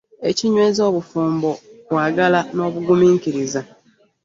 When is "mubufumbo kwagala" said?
0.85-2.39